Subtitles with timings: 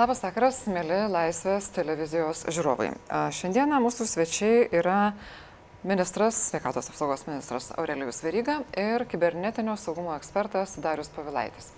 [0.00, 2.86] Labas vakaras, mėly Laisvės televizijos žiūrovai.
[3.36, 5.10] Šiandieną mūsų svečiai yra
[5.84, 11.68] ministras, sveikatos apsaugos ministras Aurelijus Veryga ir kibernetinio saugumo ekspertas Darius Pavilaitis.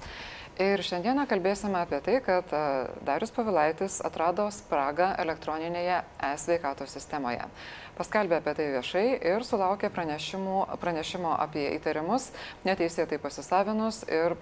[0.62, 2.54] Ir šiandieną kalbėsime apie tai, kad
[3.02, 5.96] Darius Pavilaitis atrado spragą elektroninėje
[6.28, 7.48] e-sveikatos sistemoje.
[7.96, 12.28] Paskelbė apie tai viešai ir sulaukė pranešimo apie įtarimus,
[12.68, 14.36] neteisėtai pasisavinus ir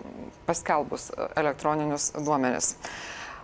[0.51, 1.09] paskelbus
[1.41, 2.75] elektroninius duomenis.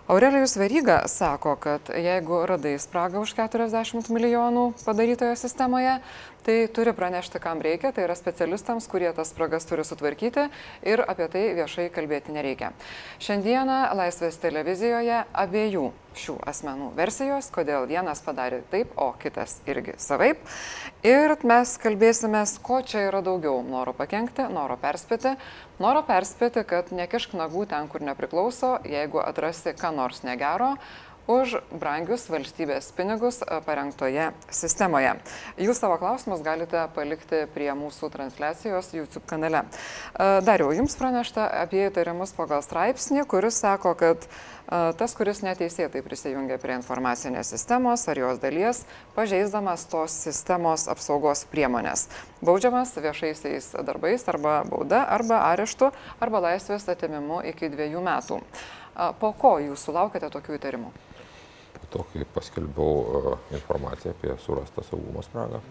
[0.07, 5.97] Aurelijus Veryga sako, kad jeigu radai spragą už 40 milijonų padarytoje sistemoje,
[6.45, 10.47] tai turi pranešti, kam reikia, tai yra specialistams, kurie tas spragas turi sutvarkyti
[10.87, 12.73] ir apie tai viešai kalbėti nereikia.
[13.23, 20.41] Šiandieną Laisvės televizijoje abiejų šių asmenų versijos, kodėl vienas padarė taip, o kitas irgi savaip.
[21.05, 25.37] Ir mes kalbėsime, ko čia yra daugiau- noro pakengti, noro perspėti.
[25.79, 30.77] Noro perspėti, kad nekišk nagų ten, kur nepriklauso, jeigu atrasi ką nors negero,
[31.27, 35.13] už brangius valstybės pinigus e, parengtoje sistemoje.
[35.59, 39.65] Jūs savo klausimus galite palikti prie mūsų transliacijos YouTube kanale.
[39.67, 44.29] E, Dariau, jums pranešta apie įtarimus pagal straipsnį, kuris sako, kad e,
[44.71, 48.85] tas, kuris neteisėtai prisijungia prie informacinės sistemos ar jos dalies,
[49.17, 52.07] pažeisdamas tos sistemos apsaugos priemonės.
[52.39, 55.91] Baudžiamas viešaisiais darbais arba bauda, arba areštu,
[56.23, 58.39] arba laisvės atimimu iki dviejų metų.
[59.19, 61.06] Po ko jūs sulaukite tokių įtarimų?
[61.93, 65.61] To, kai paskelbiau e, informaciją apie surastą saugumo spragą.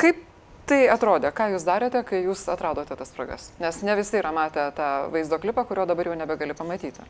[0.00, 0.20] Kaip
[0.68, 3.48] tai atrodė, ką jūs darėte, kai jūs atradote tas spragas?
[3.60, 7.04] Nes ne visi yra matę tą vaizdo klipą, kurio dabar jau nebegali pamatyti.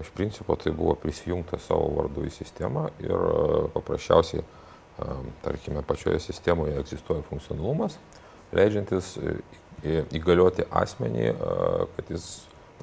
[0.00, 4.44] Iš principo tai buvo prisijungta savo vardu į sistemą ir e, paprasčiausiai,
[5.42, 7.96] tarkime, pačioje sistemoje egzistuoja funkcionalumas,
[8.54, 9.16] leidžiantis
[10.14, 11.30] įgalioti asmenį,
[11.96, 12.26] kad jis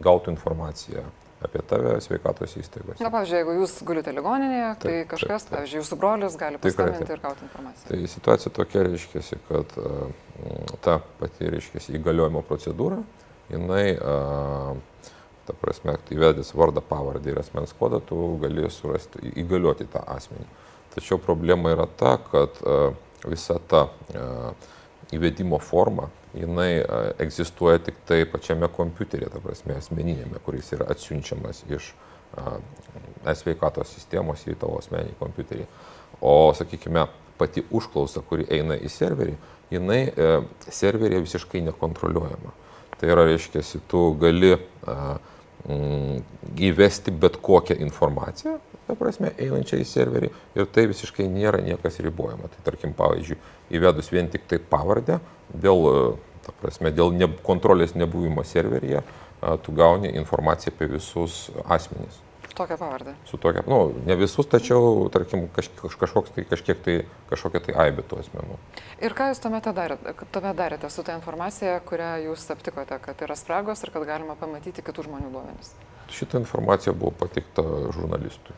[0.03, 1.05] gautų informaciją
[1.45, 2.99] apie tave sveikatos įstaigos.
[2.99, 5.55] Na, pavyzdžiui, jeigu jūs gulite ligoninėje, tai taip, kažkas, taip, taip.
[5.55, 7.91] pavyzdžiui, jūsų brolius gali paskambinti ir gauti informaciją.
[7.91, 12.99] Tai situacija tokia reiškia, kad uh, ta pati, reiškia, įgaliojimo procedūra,
[13.53, 15.13] jinai, uh,
[15.47, 20.49] ta prasme, įvedęs vardą, pavardę ir asmens kodą, tu gali surasti, įgalioti tą asmenį.
[20.95, 22.91] Tačiau problema yra ta, kad uh,
[23.29, 24.75] visa ta uh,
[25.15, 26.83] įvedimo forma, jinai
[27.21, 31.93] egzistuoja tik tai pačiame kompiuteryje, ta prasme asmeninėme, kuris yra atsiunčiamas iš
[33.29, 35.65] e-sveikatos sistemos į tavo asmenį kompiuterį.
[36.21, 37.07] O, sakykime,
[37.39, 39.35] pati užklausa, kuri eina į serverį,
[39.71, 40.29] jinai e,
[40.67, 42.53] serveryje visiškai nekontroliuojama.
[42.99, 45.17] Tai yra, reiškia, tu gali a,
[45.67, 52.49] įvesti bet kokią informaciją, ta prasme, einančią į serverį ir tai visiškai nėra niekas ribojama.
[52.53, 53.37] Tai tarkim, pavyzdžiui,
[53.75, 55.19] įvedus vien tik tai pavardę,
[55.53, 56.15] dėl,
[56.45, 59.03] ta prasme, dėl ne, kontrolės nebuvimo serveryje,
[59.65, 62.17] tu gauni informaciją apie visus asmenys.
[62.55, 63.13] Tokią pavardę.
[63.25, 65.69] Su tokia, nu, ne visus, tačiau, tarkim, kaž,
[66.01, 66.95] kažkoks tai, kažkiek tai,
[67.29, 68.57] kažkokia tai aibė tų asmenų.
[69.05, 73.37] Ir ką jūs tuomet darėte, tuomet darėte su ta informacija, kurią jūs aptikote, kad yra
[73.39, 75.73] spragos ir kad galima pamatyti kitų žmonių duomenis?
[76.09, 77.63] Šitą informaciją buvo pateikta
[77.95, 78.57] žurnalistui.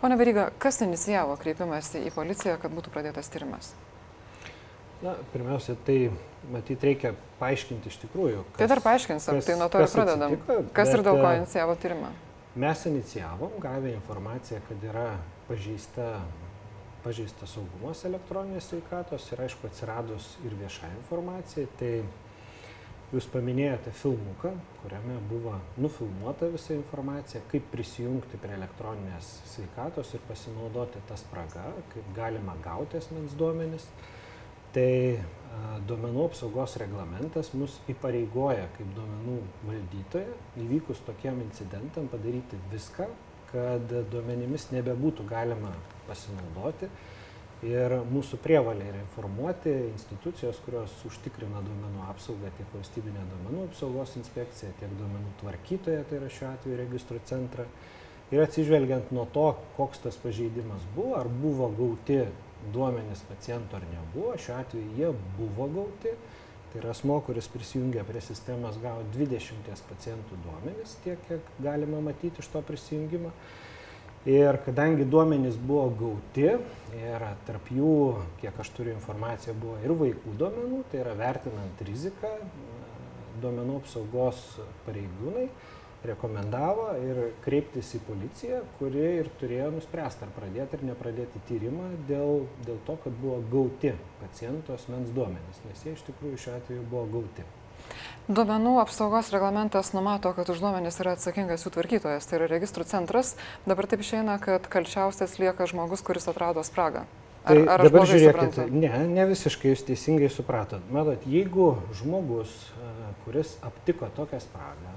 [0.00, 3.74] Pone Veryga, kas inicijavo kreipimąsi į policiją, kad būtų pradėtas tyrimas?
[5.00, 6.10] Na, pirmiausia, tai
[6.52, 8.44] matyt reikia paaiškinti iš tikrųjų.
[8.50, 10.36] Kas, tai dar paaiškinsim, kas, tai nuo to ir pradedam.
[10.36, 12.12] Atsitiko, kas ir dėl ko e, inicijavo tyrimą?
[12.60, 15.08] Mes inicijavom, gavę informaciją, kad yra
[15.48, 16.08] pažįsta,
[17.04, 21.94] pažįsta saugumas elektroninės sveikatos ir aišku atsiradus ir vieša informacija, tai
[23.10, 24.52] Jūs paminėjote filmuką,
[24.84, 32.12] kuriame buvo nufilmuota visa informacija, kaip prisijungti prie elektroninės sveikatos ir pasinaudoti tą spragą, kaip
[32.14, 33.88] galima gauti asmens duomenis.
[34.74, 34.90] Tai
[35.88, 43.08] duomenų apsaugos reglamentas mus įpareigoja kaip duomenų valdytoja įvykus tokiem incidentam padaryti viską,
[43.50, 45.72] kad duomenimis nebebūtų galima
[46.06, 46.90] pasinaudoti.
[47.66, 54.70] Ir mūsų prievalė yra informuoti institucijos kurios užtikrina duomenų apsaugą tiek valstybinė duomenų apsaugos inspekcija
[54.78, 57.66] tiek duomenų tvarkytoja tai yra šiuo atveju registrų centrą.
[58.30, 62.22] Ir atsižvelgiant nuo to koks tas pažeidimas buvo ar buvo gauti
[62.74, 66.14] duomenys paciento ar nebuvo šiuo atveju jie buvo gauti.
[66.70, 72.44] Tai yra asmuo kuris prisijungė prie sistemos gavo dvidešimties pacientų duomenis tiek kiek galima matyti
[72.44, 73.32] iš to prisijungimo.
[74.30, 76.46] Ir kadangi duomenys buvo gauti
[77.00, 77.94] ir tarp jų
[78.42, 82.30] kiek aš turiu informaciją buvo ir vaikų duomenų tai yra vertinant riziką
[83.40, 84.44] duomenų apsaugos
[84.86, 85.48] pareigūnai
[86.06, 92.44] rekomendavo ir kreiptis į policiją kuri ir turėjo nuspręst ar pradėt ar nepradėti tyrimą dėl
[92.66, 97.06] dėl to kad buvo gauti paciento asmens duomenys nes jie iš tikrųjų šiuo atveju buvo
[97.18, 97.48] gauti
[98.30, 103.32] Duomenų apsaugos reglamentas numato, kad už duomenys yra atsakingas jų tvarkytojas, tai yra registrų centras.
[103.66, 107.08] Dabar taip išeina, kad kalčiausias lieka žmogus, kuris atrado spragą.
[107.40, 108.66] Ar, tai ar dabar žiūrėkit, suprantu?
[108.76, 110.84] ne, ne visiškai jūs teisingai supratot.
[110.92, 112.52] Matot, jeigu žmogus,
[113.24, 114.89] kuris aptiko tokią spragą.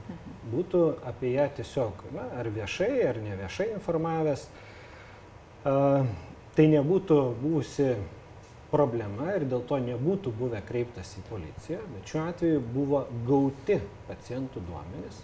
[0.54, 4.48] Būtų apie ją tiesiog, na, ar viešai, ar ne viešai informavęs,
[5.64, 7.94] tai nebūtų buvusi
[8.74, 13.78] problema ir dėl to nebūtų buvę kreiptas į policiją, bet šiuo atveju buvo gauti
[14.08, 15.22] pacientų duomenys.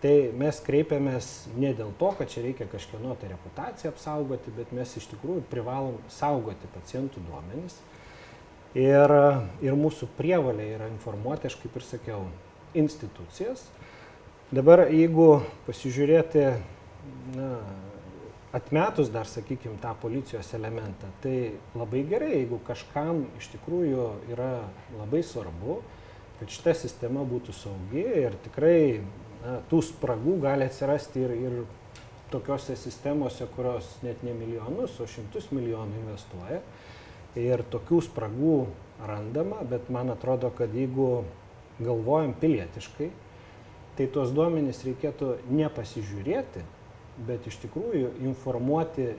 [0.00, 1.26] Tai mes kreipiamės
[1.60, 5.98] ne dėl to, kad čia reikia kažkieno tai reputaciją apsaugoti, bet mes iš tikrųjų privalom
[6.08, 7.76] saugoti pacientų duomenys.
[8.78, 9.12] Ir,
[9.60, 12.22] ir mūsų prievalė yra informuoti, aš kaip ir sakiau,
[12.80, 13.66] institucijas.
[14.50, 16.40] Dabar jeigu pasižiūrėti
[17.36, 17.50] na,
[18.50, 24.48] atmetus dar sakykim tą policijos elementą tai labai gerai jeigu kažkam iš tikrųjų yra
[24.96, 25.76] labai svarbu
[26.40, 28.80] kad šita sistema būtų saugi ir tikrai
[29.44, 31.56] na tų spragų gali atsirasti ir ir
[32.34, 36.58] tokiose sistemose kurios net ne milijonus o šimtus milijonų investuoja.
[37.38, 38.58] Ir tokių spragų
[39.06, 41.22] randama bet man atrodo kad jeigu
[41.78, 43.12] galvojam pilietiškai
[44.00, 46.64] tai tuos duomenis reikėtų ne pasižiūrėti
[47.26, 49.10] bet iš tikrųjų informuoti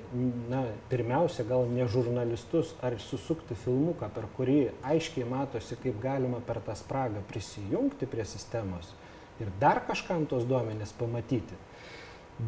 [0.50, 6.64] na pirmiausia gal ne žurnalistus ar susukti filmuką per kurį aiškiai matosi kaip galima per
[6.66, 8.90] tą spragą prisijungti prie sistemos
[9.44, 11.60] ir dar kažkam tuos duomenis pamatyti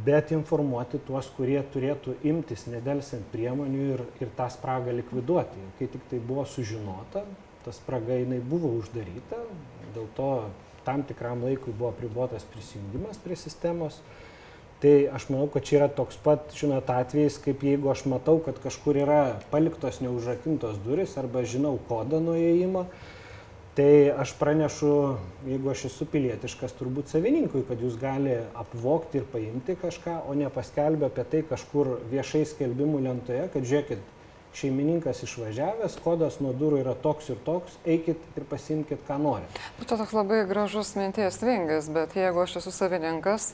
[0.05, 5.61] bet informuoti tuos kurie turėtų imtis nedelsiant priemonių ir ir tą spragą likviduoti.
[5.77, 7.25] Kai tiktai buvo sužinota
[7.63, 9.37] ta spraga jinai buvo uždaryta
[9.93, 10.31] dėl to
[10.85, 14.01] tam tikram laikui buvo apribotas prisijungimas prie sistemos.
[14.83, 18.57] Tai aš manau kad čia yra toks pat žinot atvejis kaip jeigu aš matau kad
[18.59, 19.19] kažkur yra
[19.51, 22.87] paliktos neužrakintos durys arba žinau kodą nuo įėjimo
[23.77, 24.91] tai aš pranešu
[25.47, 30.51] jeigu aš esu pilietiškas turbūt savininkui kad jis gali apvogti ir paimti kažką o ne
[30.53, 34.03] paskelbia apie tai kažkur viešai skelbimų lentoje kad žiūrėkit
[34.57, 40.01] šeimininkas išvažiavęs kodas nuo durų yra toks ir toks eikit ir pasiimkit ką norit būtų
[40.03, 43.53] toks labai gražus minties vingias bet jeigu aš esu savininkas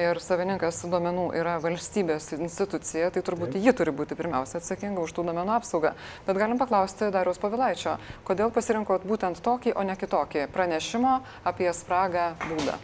[0.00, 3.64] ir savininkas duomenų yra valstybės institucija, tai turbūt Taip.
[3.64, 5.94] ji turi būti pirmiausia atsakinga už tų duomenų apsaugą.
[6.26, 7.96] Bet galim paklausti Dariaus Pavilaičio,
[8.28, 12.76] kodėl pasirinkot būtent tokį, o ne kitokį pranešimo apie spragą būdą?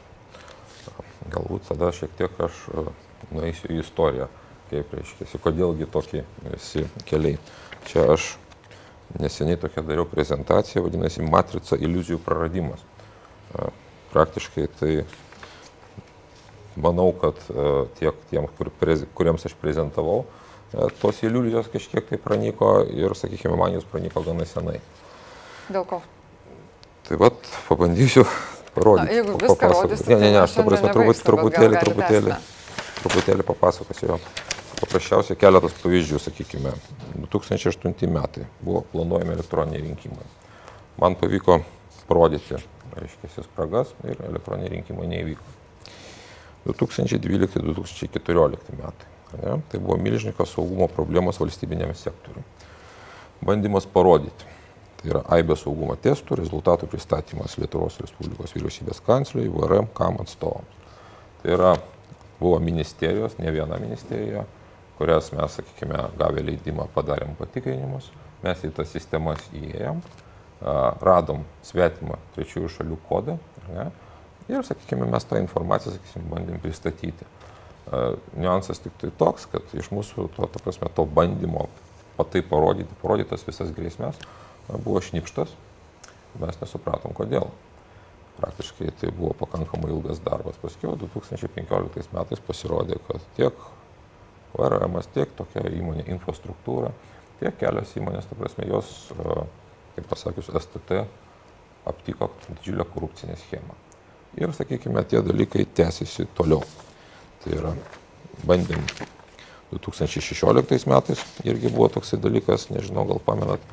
[1.32, 2.86] Galbūt tada šiek tiek aš e,
[3.30, 4.28] nueisiu į istoriją,
[4.72, 7.38] kaip reiškia, kodėlgi tokie visi keliai.
[7.90, 8.32] Čia aš
[9.20, 12.80] neseniai tokia dariau prezentaciją, vadinasi, matrica iliuzijų praradimas.
[14.12, 14.92] Praktiškai tai
[16.80, 17.36] manau, kad
[17.98, 18.70] tiek tiems, kur,
[19.18, 20.22] kuriems aš prezentavau,
[21.02, 24.78] tos iliuzijos kažkiek tai pranyko ir, sakykime, man jos pranyko gana senai.
[25.68, 26.00] Dėl ko?
[27.08, 27.36] Tai vad,
[27.68, 28.24] pabandysiu
[28.72, 29.10] parodyti.
[29.10, 32.38] Na, jeigu viską rodysite, ne, ne, ne, aš ta prasme, turbūt, truputėlį, truputėlį,
[33.02, 34.16] truputėlį papasakosiu.
[34.82, 36.72] Paprasčiausiai keletas pavyzdžių, sakykime,
[37.22, 40.26] 2008 metai buvo planuojami elektroniniai rinkimai.
[40.98, 41.60] Man pavyko
[42.08, 42.58] parodyti,
[42.98, 45.52] aiškiai, spragas ir elektroniniai rinkimai neįvyko.
[46.66, 49.06] 2012-2014 metai.
[49.42, 49.60] Ne?
[49.68, 52.42] Tai buvo milžininkos saugumo problemos valstybinėme sektoriu.
[53.42, 54.44] Bandymas parodyti.
[55.00, 60.74] Tai yra AIBE saugumo testų rezultatų pristatymas Lietuvos Respublikos vyriausybės kancliui, VRM, KAM atstovams.
[61.42, 61.72] Tai yra,
[62.38, 64.44] buvo ministerijos, ne viena ministerija,
[65.02, 68.12] kurias mes, sakykime, gavę leidimą padarėm patikrinimus,
[68.46, 69.98] mes į tas sistemas įėjom,
[71.02, 73.90] radom svetimą trečiųjų šalių kodą, ne,
[74.48, 77.26] Ir, sakykime, mes tą informaciją, sakykime, bandėm pristatyti.
[78.38, 81.68] Niuansas tik tai toks, kad iš mūsų to, ta prasme, to bandymo
[82.16, 84.18] patai parodyti, parodytas visas grėsmės,
[84.72, 85.52] buvo šnipštas,
[86.42, 87.50] mes nesupratom kodėl.
[88.38, 90.58] Praktiškai tai buvo pakankamai ilgas darbas.
[90.62, 93.66] Paskiau 2015 metais pasirodė, kad tiek
[94.56, 96.92] VRM, tiek tokia įmonė infrastruktūra,
[97.40, 99.46] tiek kelios įmonės, ta prasme, jos, uh,
[99.96, 101.04] kaip pasakius, STT
[101.88, 103.78] aptiko didžiulę korupcinę schemą
[104.36, 106.62] ir, sakykime, tie dalykai tęsiasi toliau.
[107.42, 107.72] Tai yra,
[108.46, 108.84] bandėm
[109.72, 113.64] 2016 metais irgi buvo toksai dalykas, nežinau, gal pamenat,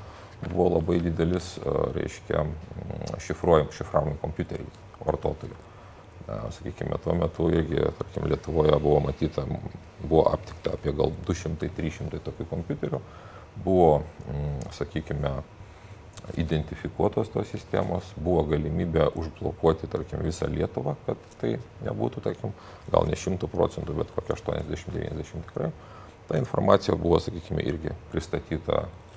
[0.48, 1.58] buvo labai didelis,
[1.96, 2.46] reiškia,
[3.24, 4.70] šifruojam, šifravimo kompiuteriai
[5.06, 5.69] vartotojų.
[6.30, 9.46] Sakykime, tuo metu irgi, tarkim, Lietuvoje buvo matyta,
[10.04, 13.00] buvo aptikta apie gal 200-300 tokių kompiuterių.
[13.66, 14.04] Buvo,
[14.76, 15.32] sakykime,
[16.38, 21.56] identifikuotos tos sistemos, buvo galimybė užblokuoti, tarkim, visą Lietuvą, kad tai
[21.88, 22.54] nebūtų, tarkim,
[22.94, 25.72] gal ne 100 procentų, bet kokia 80-90 tikrai.
[26.30, 29.09] Ta informacija buvo, sakykime, irgi pristatyta mm,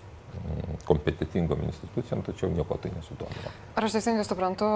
[0.85, 3.51] kompetitingom institucijom, tačiau nieko tai nesudomino.
[3.79, 4.69] Ar aš teisingai suprantu,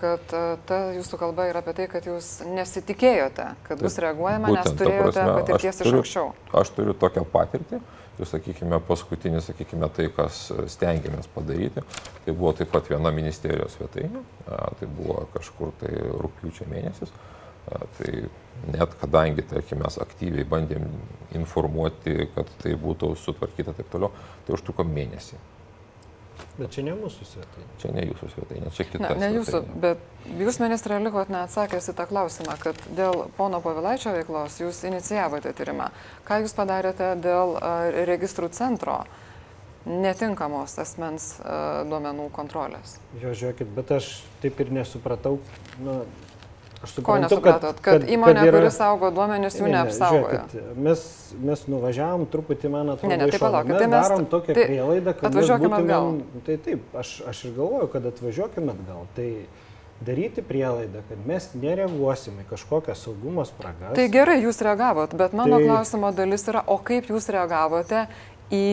[0.00, 0.36] kad
[0.68, 5.18] ta jūsų kalba yra apie tai, kad jūs nesitikėjote, kad bus reaguojama, Būtent, nes turėjote
[5.18, 6.30] prasme, patirties iš anksčiau?
[6.62, 11.84] Aš turiu tokią patirtį ir, sakykime, paskutinis, sakykime, tai, kas stengiamės padaryti,
[12.24, 17.14] tai buvo taip pat viena ministerijos svetainė, tai buvo kažkur tai rūpiučio mėnesis.
[17.70, 18.12] Tai
[18.74, 20.84] net kadangi, tarkim, mes aktyviai bandėm
[21.38, 24.12] informuoti, kad tai būtų sutvarkyta taip toliau,
[24.46, 25.38] tai užtruko mėnesį.
[26.58, 27.70] Bet čia ne mūsų svetainė.
[27.80, 29.14] Čia ne jūsų svetainė, čia kita.
[29.14, 30.02] Ne, ne jūsų, bet
[30.40, 35.88] jūs, ministrė, likot neatsakęs į tą klausimą, kad dėl pono Pavilaičio veiklos jūs inicijavote tyrimą.
[36.28, 37.56] Ką jūs padarėte dėl
[38.10, 39.00] registrų centro
[39.88, 41.32] netinkamos asmens
[41.88, 42.98] duomenų kontrolės?
[43.22, 44.12] Jo, žiūrėkit, bet aš
[44.44, 45.38] taip ir nesupratau,
[45.80, 46.02] nu,
[46.82, 48.58] Aš suprantu, Ko nesupratot, kad, kad įmonė, kad yra...
[48.58, 50.40] kuri saugo duomenis, jų ne, neapsaugoja?
[50.50, 51.02] Žiūrėkit, mes,
[51.50, 54.64] mes nuvažiavom truputį, man atrodo, ne, ne, tai palauk, mes tai mes darom tokią tai
[54.66, 56.08] prielaidą, kad atvažiuokime atgal.
[56.48, 59.06] Tai taip, aš, aš ir galvoju, kad atvažiuokime atgal.
[59.14, 59.28] Tai
[60.02, 63.94] daryti prielaidą, kad mes nereaguosime į kažkokią saugumo spragą.
[63.94, 65.68] Tai gerai, jūs reagavot, bet mano tai...
[65.70, 68.08] klausimo dalis yra, o kaip jūs reagavote
[68.50, 68.66] į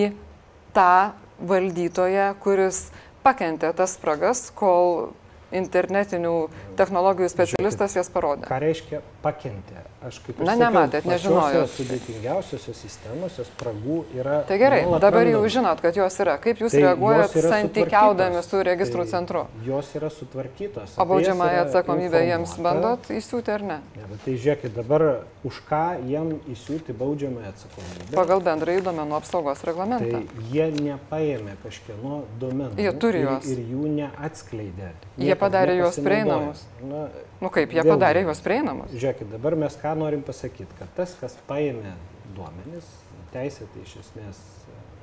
[0.74, 1.12] tą
[1.46, 2.88] valdytoją, kuris
[3.22, 5.12] pakentė tas spragas, kol
[5.56, 6.34] internetinių
[6.80, 8.48] technologijų specialistas jas parodė.
[8.50, 9.86] Ką reiškia pakentė?
[10.06, 11.66] Aš kaip ir Na, nematėt, nežinojau.
[11.74, 14.38] Sudėtingiausiose sistemose spragų yra.
[14.48, 16.38] Tai gerai, dabar jau žinot, kad jos yra.
[16.40, 19.44] Kaip jūs tai reaguojat santykiaudami su registrų tai centru?
[19.68, 20.96] Jos yra sutvarkytos.
[20.96, 23.80] O baudžiamąją atsakomybę jiems bandot įsiūti ar ne?
[23.98, 25.06] ne tai žiūrėkit, dabar
[25.48, 28.08] už ką jiem įsiūti baudžiamąją atsakomybę?
[28.16, 30.24] Pagal bendrąjį duomenų apsaugos reglamentą.
[30.24, 32.80] Tai jie nepaėmė kažkieno duomenų.
[32.80, 33.48] Jie turi juos.
[33.52, 34.92] Ir, ir jų neatskleidė.
[35.20, 36.64] Jie padarė juos prieinamus.
[36.84, 37.08] Na,
[37.42, 38.94] nu kaip, jie vėl, padarė juos prieinamus.
[38.94, 41.96] Žiūrėkit, dabar mes ką norim pasakyti, kad tas, kas paėmė
[42.38, 42.88] duomenis,
[43.34, 44.42] teisėtai iš esmės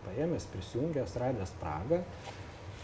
[0.07, 2.03] paėmęs, prisijungęs, radęs spragą,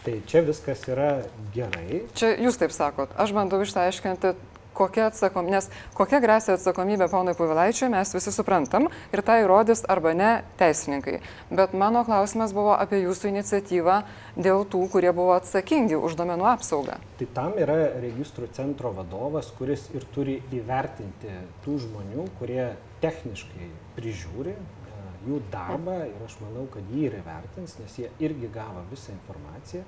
[0.03, 1.11] tai čia viskas yra
[1.55, 2.03] gerai.
[2.19, 4.33] Čia jūs taip sakot, aš bandau išsiaiškinti
[4.75, 10.13] kokia atsakom, nes kokia grėsia atsakomybė ponui Puvilaičiui, mes visi suprantam ir tą įrodys arba
[10.17, 11.19] ne teisininkai.
[11.53, 13.99] Bet mano klausimas buvo apie jūsų iniciatyvą
[14.35, 16.97] dėl tų, kurie buvo atsakingi už domenų apsaugą.
[17.19, 24.55] Tai tam yra registrų centro vadovas, kuris ir turi įvertinti tų žmonių, kurie techniškai prižiūri
[24.55, 29.13] e, jų darbą ir aš manau, kad jį ir įvertins, nes jie irgi gavo visą
[29.15, 29.83] informaciją.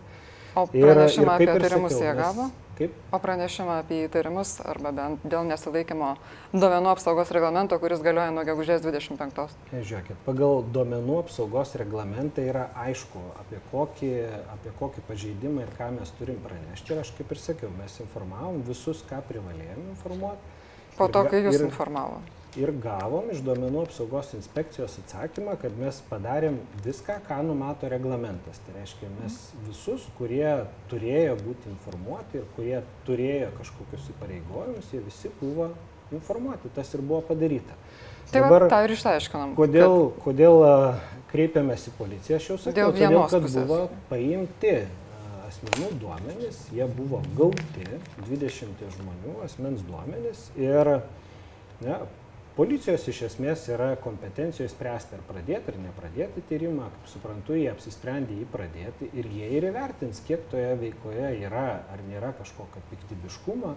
[0.55, 2.49] O pranešimą apie įtarimus jie gavo?
[2.75, 2.91] Kaip?
[3.11, 6.13] O pranešimą apie įtarimus arba bent dėl nesilaikymo
[6.55, 9.55] duomenų apsaugos reglamento, kuris galioja nuo gegužės 25.
[9.71, 14.13] Žiūrėkit, pagal duomenų apsaugos reglamentą yra aišku, apie kokį,
[14.55, 16.95] apie kokį pažeidimą ir ką mes turim pranešti.
[16.95, 20.55] Ir aš kaip ir sakiau, mes informavom visus, ką privalėjome informuoti.
[20.95, 22.23] Po to, kai jūs ir, informavo
[22.59, 28.61] ir gavom iš duomenų apsaugos inspekcijos atsakymą, kad mes padarėm viską, ką numato reglamentas.
[28.65, 30.47] Tai reiškia, mes visus, kurie
[30.91, 35.69] turėjo būti informuoti ir kurie turėjo kažkokius įpareigojimus, jie visi buvo
[36.15, 36.71] informuoti.
[36.75, 37.77] Tas ir buvo padaryta.
[38.31, 39.55] Tai Dabar, va, tą ir išaiškinam.
[39.57, 40.21] Kodėl, kad...
[40.25, 40.61] kodėl
[41.31, 43.67] kreipėmės į policiją, aš jau sakiau, Dėl todėl, kad pusės.
[43.67, 44.75] buvo paimti
[45.45, 47.85] asmenų duomenys, jie buvo gauti,
[48.25, 50.89] 20 žmonių asmens duomenys ir
[51.83, 51.99] ne,
[52.55, 56.85] Policijos iš esmės yra kompetencijos spręsti ar pradėti ar nepradėti tyrimą.
[56.93, 62.03] Kaip suprantu, jie apsisprendė jį pradėti ir jie ir įvertins, kiek toje veikoje yra, ar
[62.07, 63.73] nėra kažkokio piktybiškumo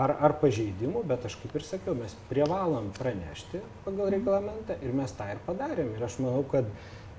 [0.00, 5.12] ar, ar pažeidimų, bet aš kaip ir sakiau, mes privalom pranešti pagal reglamentą ir mes
[5.20, 5.92] tą ir padarėm.
[5.98, 6.72] Ir aš manau, kad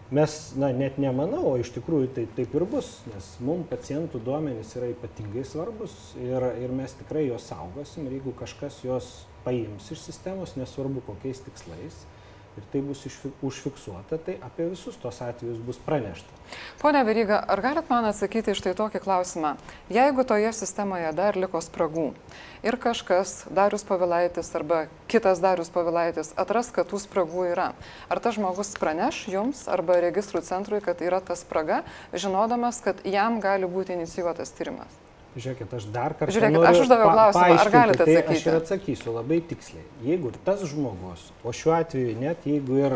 [0.10, 4.74] mes, na, net nemanau, o iš tikrųjų tai taip ir bus, nes mums pacientų duomenys
[4.82, 9.20] yra ypatingai svarbus ir, ir mes tikrai juos saugosim ir jeigu kažkas juos
[9.50, 12.04] paims iš sistemos, nesvarbu kokiais tikslais,
[12.58, 13.02] ir tai bus
[13.46, 16.38] užfiksuota, tai apie visus tos atvejus bus pranešta.
[16.82, 19.56] Pone Veryga, ar galit man atsakyti iš tai tokį klausimą?
[19.94, 22.10] Jeigu toje sistemoje dar liko spragų
[22.66, 27.72] ir kažkas, Darius Pavilaitis arba kitas Darius Pavilaitis, atras, kad tų spragų yra,
[28.10, 33.40] ar tas žmogus praneš jums arba registrų centrui, kad yra ta spraga, žinodamas, kad jam
[33.44, 35.09] gali būti inicijuotas tyrimas?
[35.38, 36.34] Žiūrėkit, aš dar kartą.
[36.34, 38.26] Žiūrėkit, aš uždaviau klausimą, ar galite atsakyti?
[38.26, 39.86] Tai aš ir atsakysiu labai tiksliai.
[40.08, 42.96] Jeigu tas žmogus, o šiuo atveju net jeigu ir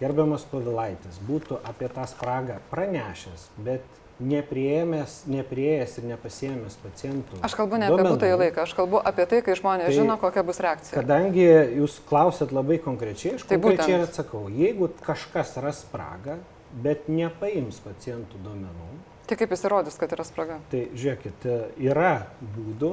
[0.00, 3.86] gerbiamas Pavilaitis būtų apie tą spragą pranešęs, bet
[4.22, 7.38] neprieėmęs, neprieėjęs ir nepasiemęs pacientų.
[7.46, 10.18] Aš kalbu ne duomenų, apie būtąjį laiką, aš kalbu apie tai, kai žmonės tai, žino,
[10.22, 10.94] kokia bus reakcija.
[11.00, 11.46] Kadangi
[11.80, 14.12] jūs klausėt labai konkrečiai, aš tai konkrečiai būtent.
[14.12, 16.38] atsakau, jeigu kažkas ras spragą,
[16.84, 18.92] bet nepaims pacientų duomenų,
[19.24, 20.58] Tai kaip jis įrodys, kad yra spraga?
[20.72, 21.46] Tai žiūrėkit,
[21.90, 22.10] yra
[22.56, 22.92] būdų.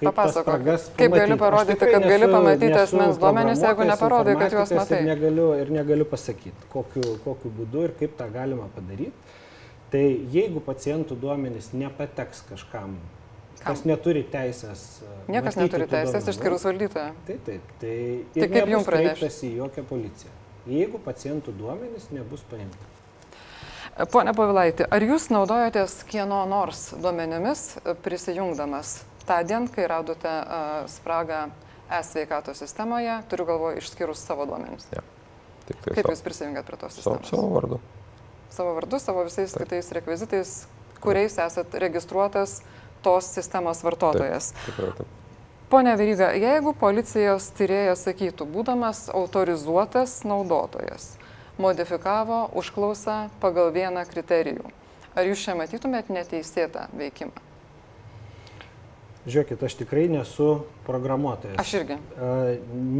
[0.00, 0.62] Papasakok,
[0.96, 5.00] kaip gali parodyti, kad nesu, gali pamatyti asmens duomenys, jeigu neparodai, kad juos matai.
[5.02, 9.12] Ir negaliu, ir negaliu pasakyti, kokiu, kokiu būdu ir kaip tą galima padaryti.
[9.92, 10.00] Tai
[10.32, 12.94] jeigu pacientų duomenys nepateks kažkam,
[13.60, 13.64] Kam?
[13.66, 15.02] kas neturi teisės.
[15.04, 17.10] e, Niekas neturi teisės išskyrus valdytoją.
[17.26, 17.96] Tai taip, tai,
[18.36, 19.50] Tai kaip jum nebus pranešti?
[19.58, 20.32] jokią policiją.
[20.70, 22.89] Jeigu pacientų duomenys nebus paimti.
[24.10, 27.64] Pone Pavilaitį, ar jūs naudojotės kieno nors duomenimis
[28.04, 30.32] prisijungdamas tą dieną, kai radote
[30.88, 31.48] spragą
[31.90, 34.86] e-sveikato sistemoje, turiu galvoje išskyrus savo duomenis?
[35.68, 37.30] Tik tai Kaip savo, jūs prisijungėt prie tos savo, sistemos?
[37.34, 37.80] savo vardu.
[38.50, 40.54] Savo vardu, savo visais kitais rekvizitais,
[41.02, 42.60] kuriais esat registruotas
[43.04, 44.52] tos sistemos vartotojas.
[44.66, 45.16] Tikrai taip.
[45.70, 51.12] Pone Vyryga, jeigu policijos tyrėjas sakytų, būdamas autorizuotas naudotojas,
[51.60, 54.64] modifikavo užklausą pagal vieną kriterijų,
[55.14, 57.46] ar jūs čia matytumėt neteisėtą veikimą?
[59.20, 60.46] Žiūrėkit, aš tikrai nesu
[60.86, 61.58] programuotojas.
[61.60, 61.96] Aš irgi.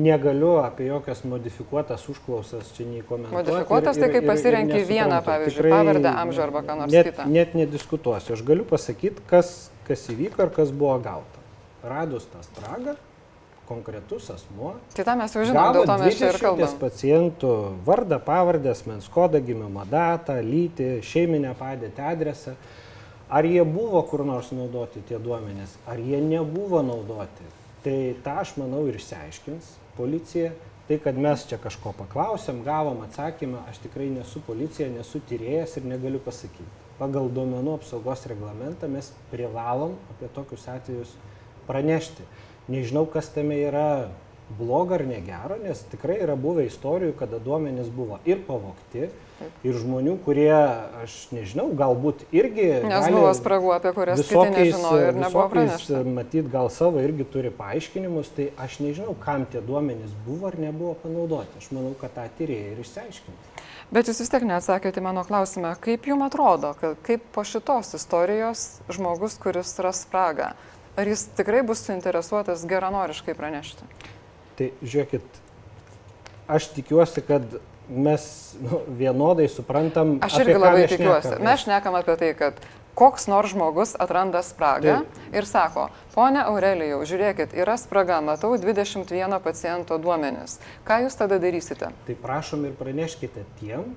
[0.05, 3.39] Negaliu apie jokias modifikuotas užklausas čia nei komentuoti.
[3.39, 6.77] Modifikuotas ir- tai ir- kai ir- ir pasirenki vieną, pavyzdžiui, Tikrai pavardę, amžių arba ką
[6.83, 7.27] nors net, kitą.
[7.27, 8.35] Net nediskutuosiu.
[8.37, 11.41] Aš galiu pasakyti, kas, kas įvyko ir kas buvo gauta.
[11.83, 12.97] Radus tą spragą,
[13.71, 16.77] konkretus asmuo Tai tą mes jau žinom, dėl to mes čia ir 20 kalbam.
[16.83, 17.53] pacientų
[17.87, 22.57] vardą, pavardę, asmens kodą, gimimo datą, lytį, šeiminę padėtį, adresą.
[23.31, 27.47] Ar jie buvo kur nors naudoti tie duomenys, ar jie nebuvo naudoti.
[27.85, 30.51] Tai tą aš manau ir išsiaiškins policija.
[30.91, 35.85] Tai, kad mes čia kažko paklausėm, gavom atsakymą, aš tikrai nesu policija, nesu tyrėjas ir
[35.87, 36.67] negaliu pasakyti.
[36.99, 41.13] Pagal duomenų apsaugos reglamentą mes privalom apie tokius atvejus
[41.69, 42.27] pranešti.
[42.71, 43.89] Nežinau, kas tame yra
[44.59, 49.09] blogo ar negero, nes tikrai yra buvę istorijų, kada duomenys buvo ir pavokti,
[49.65, 50.53] ir žmonių, kurie,
[51.03, 52.67] aš nežinau, galbūt irgi...
[52.91, 56.03] Nes buvo spragų, apie kurias kiti nežinojo ir nebuvo pranešta.
[56.19, 60.97] Matyt, gal savo irgi turi paaiškinimus, tai aš nežinau, kam tie duomenys buvo ar nebuvo
[61.05, 61.63] panaudoti.
[61.63, 63.47] Aš manau, kad tą tyrėjai ir išsiaiškins.
[63.91, 66.75] Bet jūs vis tiek neatsakėte mano klausimą, kaip jums atrodo,
[67.07, 70.53] kaip po šitos istorijos žmogus, kuris ras spragą,
[71.01, 73.89] ar jis tikrai bus suinteresuotas geranoriškai pranešti?
[74.59, 75.41] Tai žiūrėkit,
[76.51, 77.61] aš tikiuosi, kad
[77.91, 80.19] mes nu, vienodai suprantam.
[80.23, 81.39] Aš irgi labai mes tikiuosi.
[81.43, 82.61] Mes šnekam apie tai, kad
[82.95, 85.01] koks nors žmogus atranda spragą
[85.33, 90.59] ir sako, ponia Aurelijau, žiūrėkit, yra spraga, matau 21 paciento duomenis.
[90.87, 91.91] Ką jūs tada darysite?
[92.07, 93.95] Tai prašom ir praneškite tiem,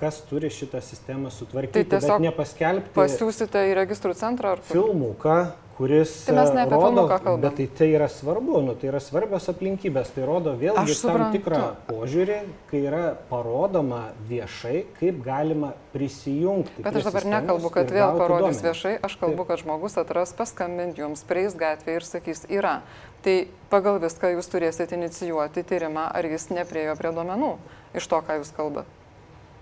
[0.00, 5.38] kas turi šitą sistemą sutvarkyti, Tai tiesiog nepaskelbti Pasiūsite į registrų centrą ar filmuką,
[5.76, 7.40] kuris Tai mes ne e, apie filmuką kalbam.
[7.40, 11.60] bet tai, tai yra svarbu, nu, tai yra svarbios aplinkybės, tai rodo vėlgi tam tikrą
[11.90, 12.38] požiūrį,
[12.70, 16.84] kai yra parodoma viešai, kaip galima prisijungti.
[16.86, 18.64] Bet aš dabar nekalbu, kad vėl parodys duomenis.
[18.64, 22.78] viešai, aš kalbu, kad žmogus atras paskambinti jums, prieis gatvėje ir sakys, yra.
[23.26, 23.36] Tai
[23.72, 27.56] pagal viską jūs turėsite inicijuoti tyrimą, ar jis nepriejo prie duomenų
[27.96, 28.88] iš to, ką jūs kalbate.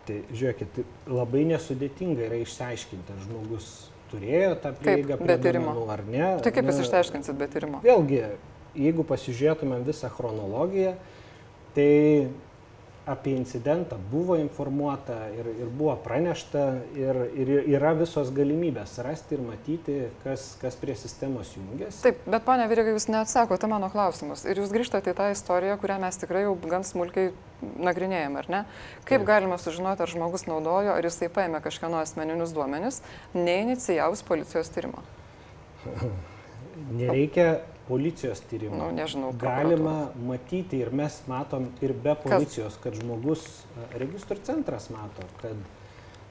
[0.04, 3.70] Tai žiūrėkit, labai nesudėtinga yra išsiaiškinti, ar žmogus
[4.14, 5.74] turėjo tą prieigą prie tyrimo.
[5.90, 6.26] ar ne.
[6.44, 7.82] Tai kaip jūs išteiškinsit be tyrimo?
[7.84, 8.22] Vėlgi,
[8.78, 10.94] jeigu pasižiūrėtumėm visą chronologiją,
[11.76, 11.90] tai
[13.06, 16.62] apie incidentą buvo informuota ir, ir buvo pranešta
[16.96, 22.00] ir, ir yra visos galimybės rasti ir matyti, kas, kas prie sistemos jungiasi.
[22.06, 25.98] Taip, bet ponia Vyriga, jūs neatsakote mano klausimus ir jūs grįžtate į tą istoriją, kurią
[26.06, 27.34] mes tikrai jau gan smulkiai
[27.84, 28.62] nagrinėjame, ar ne?
[29.04, 29.28] Kaip Taip.
[29.28, 33.02] galima sužinoti, ar žmogus naudojo, ar jisai paėmė kažkieno asmeninius duomenis,
[33.36, 35.04] neinicijavus policijos tyrimo?
[37.00, 38.76] Nereikia policijos tyrimo.
[38.76, 39.32] Nu, nežinau.
[39.38, 43.44] Galima matyti ir mes matom ir be policijos, kad žmogus,
[43.76, 45.58] e, registrų centras mato, kad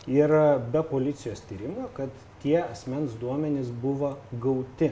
[0.10, 0.34] ir
[0.74, 2.10] be policijos tyrimo, kad
[2.44, 4.92] tie asmens duomenys buvo gauti.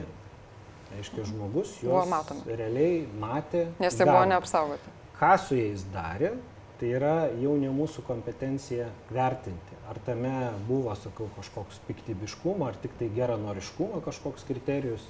[0.92, 3.66] Reiškia, žmogus Buvo juos realiai matė.
[3.80, 4.28] Nes jie buvo gavo.
[4.34, 4.96] neapsaugoti.
[5.16, 6.34] Ką su jais darė,
[6.80, 9.78] tai yra jau ne mūsų kompetencija vertinti.
[9.88, 15.04] Ar tame buvo, sakau, kažkoks piktybiškumo, ar tik tai geranoriškumo kažkoks kriterijus.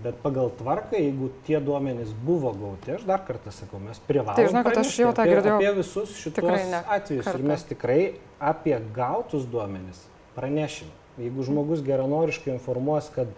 [0.00, 4.38] Bet pagal tvarką, jeigu tie duomenys buvo gauti, aš dar kartą sakau, mes privalome.
[4.38, 6.46] Tai žinokit, aš jau tą girdėjau apie visus šitus
[6.80, 7.26] atvejus.
[7.26, 7.38] kartą.
[7.38, 8.00] Ir mes tikrai
[8.40, 10.00] apie gautus duomenys
[10.34, 10.88] pranešim.
[11.20, 13.28] Jeigu žmogus geranoriškai informuos, kad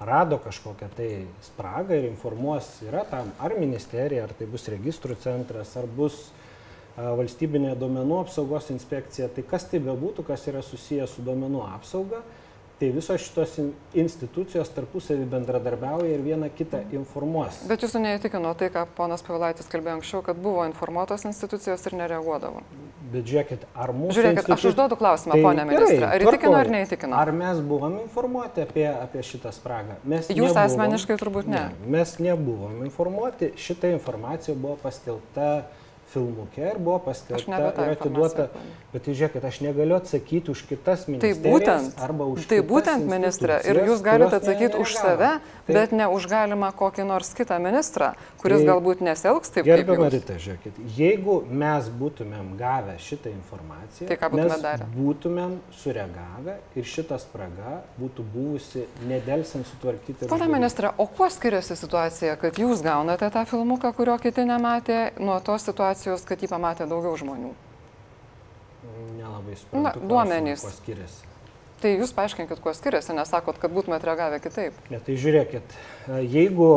[0.00, 1.08] rado kažkokią tai
[1.46, 6.18] spragą ir informuos, yra tam ar ministerija, ar tai bus registrų centras, ar bus
[6.96, 12.24] a, valstybinė duomenų apsaugos inspekcija, tai kas tai bebūtų, kas yra susijęs su duomenų apsauga,
[12.80, 13.72] tai visos šitos in-
[14.04, 17.58] institucijos tarpusavį bendradarbiauja ir viena kitą informuos.
[17.68, 22.62] Bet jūsų neįtikino tai, ką ponas Pavilaitis kalbėjo anksčiau, kad buvo informuotos institucijos ir nereaguodavo.
[23.10, 24.14] Bet žiūrėkit, ar mūsų...
[24.16, 26.06] Žiūrėkit, aš institu- užduodu klausimą, Tai ponė ministrė.
[26.06, 27.16] Ar įtikino ar neįtikino?
[27.18, 29.96] Ar mes buvom informuoti apie, apie šitą spragą?
[30.06, 30.60] Mes Jūs nebuvom.
[30.62, 31.64] asmeniškai turbūt ne.
[31.90, 33.50] Mes nebuvom informuoti.
[33.58, 35.48] Šita informacija buvo paskelbta
[36.12, 38.48] filmuke ir buvo paskelbta ir atiduota.
[38.48, 38.78] informaciją.
[38.92, 43.04] Bet tai žiūrėkit, aš negaliu atsakyti už kitas Tai ministerijas būtent, arba už tai būtent
[43.06, 43.60] ministrė.
[43.70, 47.30] Ir jūs galite kurios ne- atsakyti už save, Tai- bet ne už galimą kokį nors
[47.34, 48.08] kitą ministrą,
[48.42, 50.10] kuris Tai- galbūt nesielgs taip, jūs.
[50.10, 54.84] Rita, žiūrėkit, jeigu mes būtumėm gavę šitą informaciją, Tai ką būtumėt mes darę?
[54.96, 60.26] būtumėm sureagavę ir šita spraga būtų buvusi nedelsiant sutvarkyti.
[60.42, 60.52] uždaryti.
[60.58, 65.62] ministrė, o kuo skiriasi situacija, kad jūs gaunate tą filmuką, kurio kiti nematė, nuo tos
[65.62, 67.50] situacijos, kad jį pamatė daugiau žmonių?
[69.16, 69.90] Nelabai Na, suprantu.
[69.90, 70.64] klausimą, duomenys.
[70.64, 71.26] Kuo skiriasi.
[71.80, 74.76] Tai jūs paaiškinkit, kuo skiriasi, nesakot, kad būtumėte reagavę kitaip.
[74.92, 75.76] Ne, tai žiūrėkit,
[76.28, 76.68] jeigu,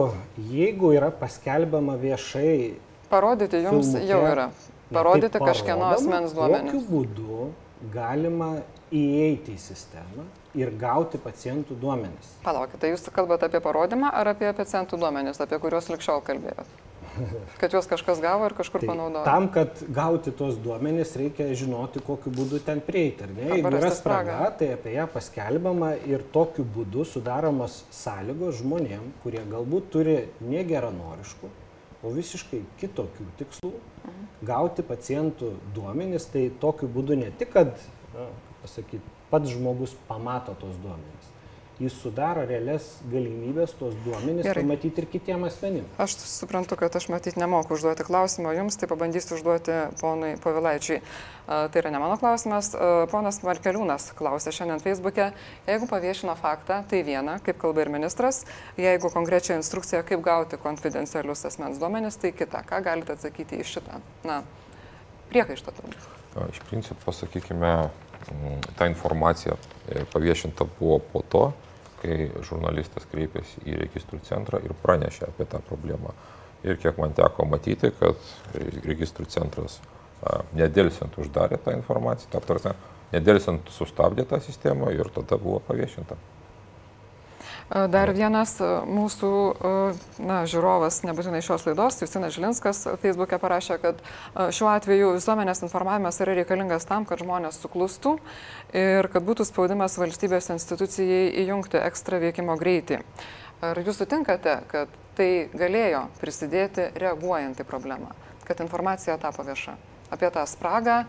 [0.51, 2.77] jeigu yra paskelbiama viešai.
[3.11, 4.45] Parodyti jums filmuke, jau yra.
[4.53, 6.71] ne, Parodyti tai kažkieno asmens duomenis.
[6.71, 7.49] Tokiu būdu
[7.91, 8.53] galima
[8.95, 10.23] įeiti į sistemą
[10.55, 12.31] ir gauti pacientų duomenis.
[12.45, 16.79] Palaukite, tai jūs kalbate apie parodymą ar apie pacientų duomenis, apie kuriuos likščiau kalbėjote?
[17.61, 19.23] Kad juos kažkas gavo ir kažkur Tai panaudojo.
[19.25, 23.27] tam, kad gauti tos duomenys, reikia žinoti, kokiu būdu ten prieiti.
[23.37, 29.89] Jeigu yra spraga, tai apie ją paskelbama ir tokiu būdu sudaromos sąlygos žmonėm, kurie galbūt
[29.93, 31.51] turi negeranoriškų,
[32.03, 33.73] o visiškai kitokių tikslų,
[34.03, 34.23] Mhm.
[34.43, 36.25] gauti pacientų duomenys.
[36.31, 37.77] Tai tokiu būdu ne tik, kad
[38.13, 38.25] na,
[38.61, 41.29] pasakyt, pats žmogus pamato tos duomenys,
[41.81, 45.87] jis sudaro realias galimybės tos duomenys pamatyti ir kitiem asmenim.
[46.01, 51.01] Aš suprantu, kad aš matyt nemoku užduoti klausimą jums, tai pabandysiu užduoti ponui Povilaičiui.
[51.01, 52.69] A, Tai yra ne mano klausimas.
[53.11, 55.31] Ponas Markeliūnas klausė šiandien Facebook'e,
[55.67, 58.45] jeigu paviešino faktą, tai viena, kaip kalba ir ministras,
[58.79, 62.63] jeigu konkrečia instrukcija, kaip gauti konfidencialius asmens duomenis, tai kita.
[62.69, 63.99] Ką galite atsakyti į šitą?
[64.23, 64.39] Na,
[65.33, 66.07] priekaištą turbūt.
[66.47, 67.73] Iš principo, sakykime,
[68.79, 71.43] ta informacija e, paviešinta buvo po to,
[72.03, 76.13] kai žurnalistas kreipėsi į registrų centrą ir pranešė apie tą problemą.
[76.63, 78.19] Ir kiek man teko matyti, kad
[78.55, 79.79] re- registrų centras
[80.55, 82.75] nedėlsiant uždarė tą informaciją, ta prasme,
[83.11, 86.17] nedėlsiant sustabdė tą sistemą ir tada buvo paviešinta.
[87.73, 89.29] Dar vienas mūsų
[90.21, 94.03] na, žiūrovas, nebūtinai šios laidos, Justinas Žilinskas Facebook'e parašė, kad
[94.53, 98.19] šiuo atveju visuomenės informavimas yra reikalingas tam, kad žmonės suklustų
[98.77, 103.01] ir kad būtų spaudimas valstybės institucijai įjungti ekstra veikimo greitį.
[103.65, 108.13] Ar jūs sutinkate, kad tai galėjo prisidėti reaguojant į problemą,
[108.45, 109.79] kad informacija tapo vieša
[110.13, 111.03] apie tą spragą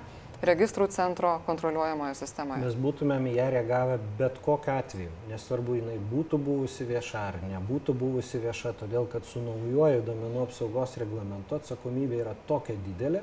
[0.48, 2.62] registrų centro kontroliuojamoje sistemoje?
[2.64, 8.40] Mes būtumėm ją reagavę bet kokiu atveju, nesvarbu, jinai būtų buvusi vieša ar nebūtų buvusi
[8.42, 13.22] vieša, todėl kad su naujoju domenų apsaugos reglamentu atsakomybė yra tokia didelė,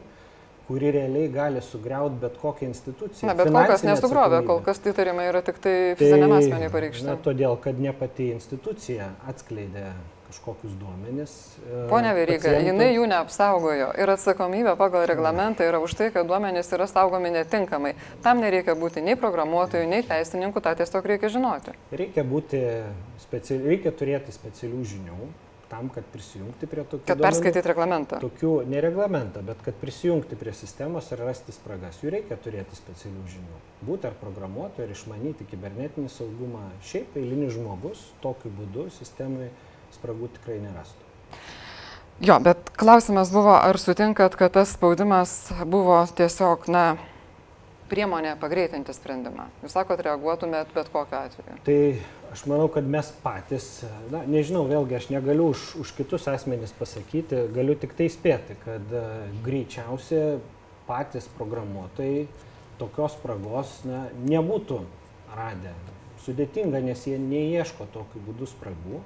[0.67, 3.27] kuri realiai gali sugriauti bet kokią instituciją.
[3.27, 4.45] Na, bet kol kas atsakomybė.
[4.47, 7.15] kol kas įtarimai yra tik tai fiziniam asmeniai Na, pareikšti.
[7.25, 9.89] todėl, kad ne pati institucija atskleidė
[10.31, 11.35] kažkokius duomenis.
[11.59, 12.71] e, Pone Veryga, pacientų.
[12.71, 17.93] jinai jų neapsaugojo ir atsakomybė pagal reglamentą yra už tai, kad duomenys yra saugomi netinkamai.
[18.23, 21.75] Tam nereikia būti nei programuotojų, nei teisininkų, tą tiesiog reikia žinoti.
[21.91, 22.63] Reikia, būti
[23.21, 23.59] speci...
[23.59, 25.31] reikia turėti specialių žinių
[25.71, 28.19] tam, kad prisijungti prie tokių Kad perskaityti reglamentą.
[28.19, 32.01] Tokių ne reglamentą, bet kad prisijungti prie sistemos ir rasti spragas.
[32.03, 33.59] Jų reikia turėti specialių žinių.
[33.87, 36.65] Būti ar programuotojų, ar išmanyti kibernetinį saugumą.
[36.91, 39.47] Šiaip eilinis žmogus tokiu būdu sistemai
[39.95, 41.07] spragų tikrai nerastų.
[42.21, 45.31] Jo, bet klausimas buvo, ar sutinkat, kad tas spaudimas
[45.65, 46.83] buvo tiesiog, na,
[47.91, 49.49] priemonė pagreitinti sprendimą.
[49.63, 51.57] Jūs sakot, reaguotumėt bet kokiu atveju.
[51.65, 51.79] Tai
[52.31, 53.67] aš manau, kad mes patys,
[54.13, 58.95] na, nežinau, vėlgi aš negaliu už, už kitus asmenys pasakyti, galiu tik tai spėti, kad
[58.95, 59.03] e,
[59.43, 60.37] greičiausiai
[60.87, 62.27] patys programuotojai
[62.79, 64.79] tokios spragos na, nebūtų
[65.35, 65.73] radę.
[66.21, 69.01] Sudėtinga, nes jie neieško tokiu būdu spragų.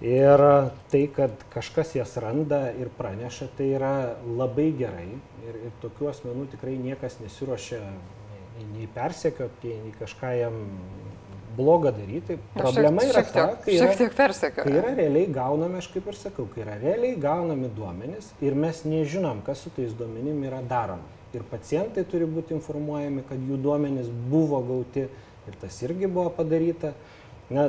[0.00, 0.40] Ir
[0.88, 5.10] tai, kad kažkas jas randa ir praneša, tai yra labai gerai.
[5.44, 7.82] Ir, ir tokių asmenų tikrai niekas nesiuošia
[8.72, 10.56] nei, persekioti, nei kažką jam
[11.56, 12.38] blogą daryti.
[12.54, 14.64] Problema šiek, yra šiek ta, tiek, kai šiek yra, tiek persekio.
[14.64, 18.82] kai yra realiai gaunami, aš kaip ir sakau, kai yra realiai gaunami duomenys ir mes
[18.88, 21.18] nežinom, kas su tais duomenim yra daroma.
[21.36, 26.94] Ir pacientai turi būti informuojami, kad jų duomenys buvo gauti ir tas irgi buvo padaryta.
[27.50, 27.68] Na,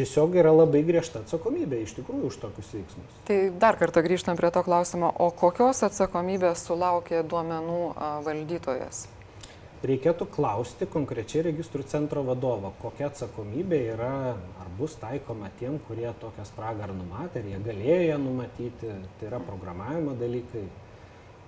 [0.00, 3.22] tiesiog yra labai griežta atsakomybė iš tikrųjų už tokius veiksmus.
[3.28, 7.80] Tai dar kartą grįžtam prie to klausimo, o kokios atsakomybės sulaukė duomenų
[8.26, 9.06] valdytojas?
[9.80, 14.10] Reikėtų klausti konkrečiai registrų centro vadovo, kokia atsakomybė yra,
[14.60, 19.28] ar bus taikoma tiem, kurie tokią spragą ar numatė, ar jie galėjo ją numatyti, tai
[19.30, 20.66] yra programavimo dalykai.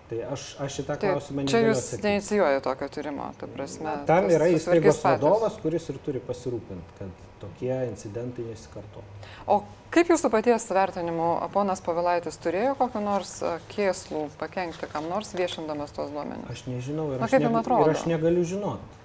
[0.09, 2.07] Tai aš, aš šitą Taip, klausimą čia negaliu jūs atsakyti.
[2.09, 3.93] neinicijuoja tokio tyrimo, ta prasme.
[4.09, 9.03] Tam yra įstaigos vadovas, kuris ir turi pasirūpinti, kad tokie incidentai nesikartotų.
[9.51, 9.59] O
[9.93, 15.93] kaip jūsų paties vertinimu, ponas Pavilaitis turėjo kokiu nors a, kėslų pakengti kam nors viešindamas
[15.93, 16.49] tuos duomenis?
[16.55, 17.91] Aš nežinau ir Na, aš, atrodo?
[17.91, 18.99] ir aš negaliu žinoti.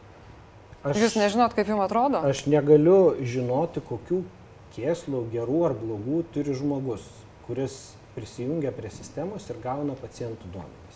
[0.88, 2.22] Aš, Jūs nežinot, kaip jums atrodo?
[2.24, 4.22] aš negaliu žinoti, kokių
[4.78, 7.04] kėslų, gerų ar blogų turi žmogus,
[7.48, 7.76] kuris
[8.16, 10.87] prisijungia prie sistemos ir gauna pacientų duomenys.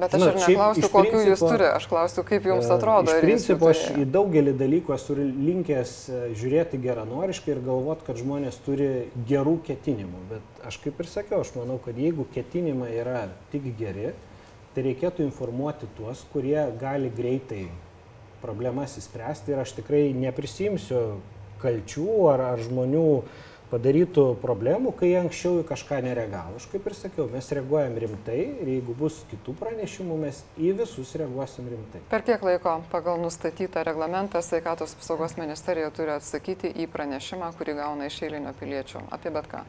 [0.00, 2.72] Bet aš žinot, ir neklausiu, iš kokių jūs principo- turi, aš klausiu, kaip jums E,
[2.76, 3.12] atrodo.
[3.12, 8.58] Iš principo aš į daugelį dalykų esu linkęs e, žiūrėti geranoriškai ir galvoti, kad žmonės
[8.64, 8.88] turi
[9.28, 10.24] gerų ketinimų.
[10.32, 14.14] Bet aš kaip ir sakiau, aš manau, kad jeigu ketinimai yra tik geri,
[14.74, 17.68] tai reikėtų informuoti tuos, kurie gali greitai
[18.40, 21.20] problemas įspręsti ir aš tikrai neprisimsiu
[21.60, 23.06] kalčių ar, ar žmonių
[23.70, 26.58] padarytų problemų, kai anksčiau į kažką nereagavo.
[26.58, 31.14] Aš kaip ir sakiau, mes reaguojam rimtai ir jeigu bus kitų pranešimų, mes į visus
[31.20, 32.02] reaguosim rimtai.
[32.10, 38.10] Per kiek laiko pagal nustatytą reglamentą sveikatos apsaugos ministerija turi atsakyti į pranešimą, kurį gauna
[38.10, 39.64] iš eilinio piliečio apie bet ką?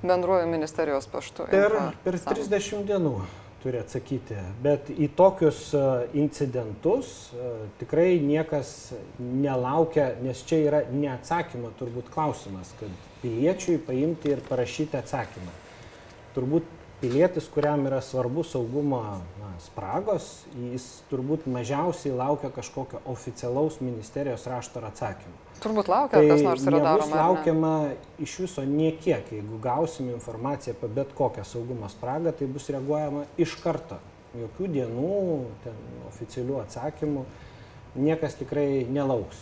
[0.00, 1.48] Bendruoju ministerijos paštu.
[1.52, 2.36] Per, per sam.
[2.36, 3.18] 30 dienų
[3.62, 5.82] turi atsakyti, bet į tokius e,
[6.20, 14.44] incidentus e, tikrai niekas nelaukia, nes čia yra neatsakymo turbūt klausimas, kad piliečiui paimti ir
[14.48, 15.52] parašyti atsakymą.
[16.36, 16.68] Turbūt
[17.00, 19.02] pilietis, kuriam yra svarbu saugumo
[19.62, 20.28] spragos,
[20.70, 25.36] jis turbūt mažiausiai laukia kažkokio oficialaus ministerijos rašto ar atsakymo.
[25.60, 27.20] Turbūt laukia, ar kas nors yra daroma.
[27.26, 27.74] laukiama
[28.22, 29.28] iš viso niekiek.
[29.36, 34.00] Jeigu gausim informaciją apie bet kokią saugumo spragą, tai bus reaguojama iš karto.
[34.40, 35.14] Jokių dienų,
[35.64, 37.24] ten, oficialių atsakymų
[37.98, 39.40] niekas tikrai nelauks.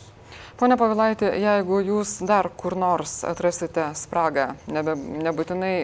[0.59, 5.75] Pone Pavilaitė, jeigu jūs dar kur nors atrasite spragą, nebe, nebūtinai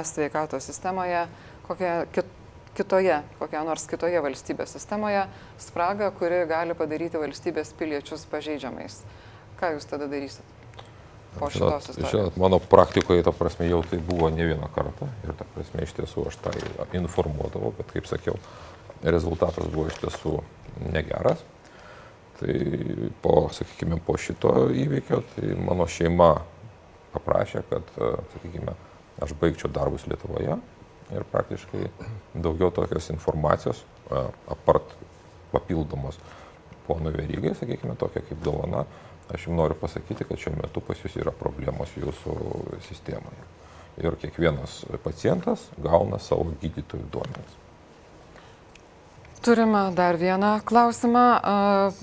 [0.00, 1.26] e-sveikato sistemoje,
[1.68, 2.28] kokia kit,
[2.76, 5.24] kitoje, kokia nors kitoje valstybės sistemoje,
[5.62, 9.00] spragą, kuri gali padaryti valstybės piliečius pažeidžiamais,
[9.60, 10.54] ką jūs tada darysit?
[11.36, 12.12] Po šitos istorijos.
[12.12, 15.92] žinot, mano praktikoje, ta prasme, jau tai buvo ne vieną kartą ir, ta prasme, iš
[15.98, 16.54] tiesų aš tai
[16.96, 18.38] informuodavau, bet, kaip sakiau,
[19.04, 20.38] rezultatas buvo iš tiesų
[20.94, 21.44] negeras.
[22.40, 22.54] Tai
[23.24, 26.30] po, sakykime, po šito įvykio, tai mano šeima
[27.12, 27.92] paprašė, kad,
[28.32, 28.76] sakykime,
[29.24, 30.56] aš baigčiau darbus Lietuvoje
[31.14, 31.88] ir praktiškai
[32.34, 33.84] daugiau tokios informacijos,
[34.48, 34.94] apart
[35.52, 36.18] papildomos
[36.86, 38.84] pono Verygai, sakykime, tokia kaip dovana,
[39.32, 42.34] aš jums noriu pasakyti, kad šiuo metu pas jūs yra problemos jūsų
[42.86, 43.46] sistemoje.
[43.96, 47.62] Ir kiekvienas pacientas gauna savo gydytojų duomenis.
[49.46, 51.24] Turime dar vieną klausimą,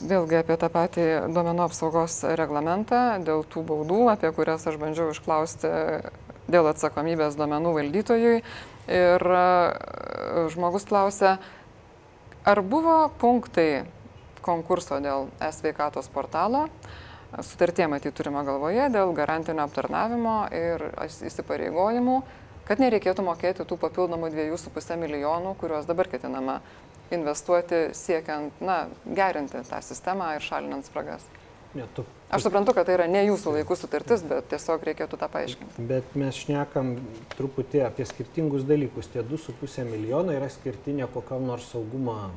[0.08, 5.72] vėlgi apie tą patį duomenų apsaugos reglamentą, dėl tų baudų, apie kurias aš bandžiau išklausti
[6.52, 8.38] dėl atsakomybės duomenų valdytojui.
[8.92, 9.48] Ir a,
[10.52, 11.38] žmogus klausia,
[12.44, 13.86] ar buvo punktai
[14.44, 16.68] konkurso dėl e-sveikatos portalo,
[17.42, 22.18] sutartie matyti turime galvoje, dėl garantinio aptarnavimo ir įsipareigojimų,
[22.68, 26.60] kad nereikėtų mokėti tų papildomų 2,5 milijonų, kuriuos dabar ketinama
[27.14, 31.26] investuoti siekiant na, gerinti tą sistemą ir šalinant spragas.
[31.74, 35.28] Ne, tu, Aš suprantu, kad tai yra ne jūsų laikų sutartis, bet tiesiog reikėtų tą
[35.34, 35.86] paaiškinti.
[35.90, 36.96] bet mes šnekam
[37.38, 39.08] truputį apie skirtingus dalykus.
[39.10, 42.30] Tie 2,5 milijonai yra skirti ne kokiam nors saugumo.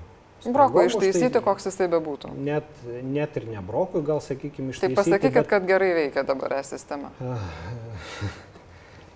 [0.47, 2.31] Broko už tai ištaisyti, koks jisai bebūtų.
[2.37, 2.69] Net,
[3.03, 4.97] net ir ne brokui, gal sakykime, Tai ištaisyti.
[5.01, 7.11] pasakykit, bet- kad gerai veikia dabar e-sistema.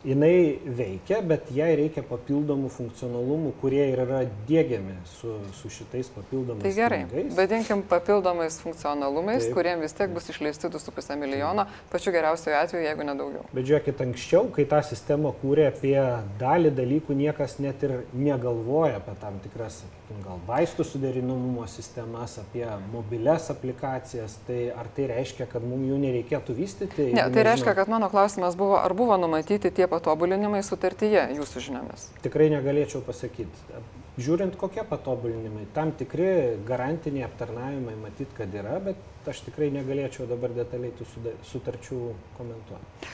[0.05, 6.65] jinai veikia, bet jai reikia papildomų funkcionalumų, kurie ir yra dėgiami su, su šitais papildomais
[6.65, 7.35] Tai gerai, pinigais.
[7.37, 9.55] vadinkim papildomais funkcionalumais, Taip.
[9.59, 13.45] kuriem vis tiek bus išleisti 2,5 milijono, pačiu geriausiu atveju, jeigu nedaugiau.
[13.53, 15.97] Bet žiūrėkit, anksčiau, kai tą sistemą kūrė apie
[16.41, 22.65] dalį dalykų, niekas net ir negalvoja apie tam tikras, sakykim, gal vaistų suderinamumo sistemas, apie
[22.95, 24.39] mobiles aplikacijas.
[24.49, 27.11] Tai ar tai reiškia, kad mums jų nereikėtų vystyti?
[27.13, 27.47] Ne, tai nežinau.
[27.51, 32.07] reiškia, kad mano klausimas buvo, ar buvo numatyti tie patobulinimai sutartyje jūsų žiniomis.
[32.25, 33.81] Tikrai negalėčiau pasakyti.
[34.21, 40.53] Žiūrint, kokie patobulinimai, tam tikri garantiniai aptarnavimai matyt, kad yra, bet aš tikrai negalėčiau dabar
[40.57, 41.07] detaliai tų
[41.49, 42.01] sutarčių
[42.37, 43.13] komentuoti.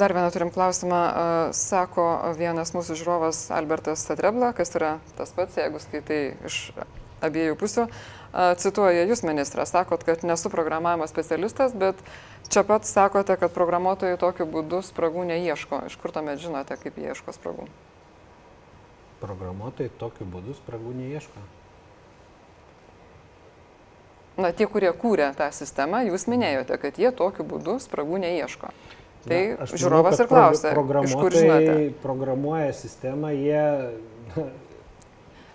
[0.00, 1.02] Dar vieną turim klausimą.
[1.56, 2.06] Sako
[2.40, 6.62] vienas mūsų žiūrovas Albertas Sadrebla, kas yra tas pats, jeigu skaitai iš
[7.24, 7.86] abiejų pusių.
[8.62, 11.98] Cituoja jūs, ministras, sakot, kad nesu programavimo specialistas, bet
[12.50, 15.84] čia pat sakote, kad programuotojai tokiu būdu spragų neieško.
[15.88, 17.68] Iš kur tuomet žinote, kaip jie ieško spragų?
[19.22, 21.42] Programuotojai tokiu būdu spragų neieško.
[24.40, 28.72] Na, tie, kurie kūrė tą sistemą, jūs minėjote, kad jie tokiu būdu spragų neieško.
[29.20, 30.70] Tai Na, manau, žiūrovas kad ir klausia,
[31.04, 31.74] iš kur žinote.
[32.00, 33.64] Programuoja sistemą, jie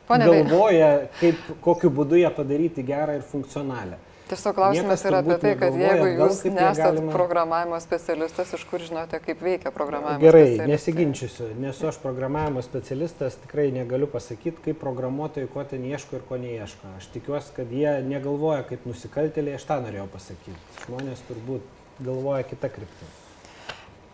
[0.05, 3.97] Pone galvoja, kaip, kokiu būdu ją padaryti gerą ir funkcionalią.
[4.25, 7.11] Tiesiog klausimas yra apie tai, kad jeigu jūs nesat galima...
[7.13, 10.63] programavimo specialistas, iš kur žinote, kaip veikia programavimo Gerai, specialistas?
[10.63, 16.25] Gerai, nesiginčiusiu, nesu aš programavimo specialistas, tikrai negaliu pasakyti, kaip programuotojai ko ten ieško ir
[16.25, 16.95] ko neieško.
[16.97, 20.57] Aš tikiuosi, kad jie negalvoja kaip nusikaltėliai, aš tą norėjau pasakyti.
[20.87, 21.69] Žmonės turbūt
[22.09, 23.13] galvoja kitą kryptį.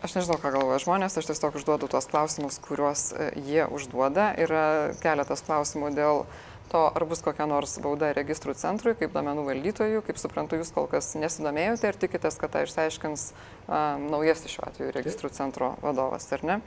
[0.02, 4.32] Aš nežinau, ką galvoja žmonės, aš tiesiog užduodu tuos klausimus, kuriuos e, jie užduoda.
[4.44, 4.64] Yra
[4.98, 6.24] keletas klausimų dėl
[6.72, 10.02] to, ar bus kokia nors bauda registrų centrui, kaip domenų valdytojų.
[10.06, 14.94] Kaip suprantu, jūs kol kas nesidomėjote ir tikitės, kad tą išsiaiškins um, naujasis šiuo atveju
[14.96, 16.60] registrų centro vadovas, ar ne?